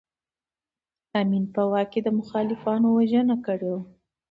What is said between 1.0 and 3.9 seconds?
امین په واک کې د مخالفانو وژنه کړې وه.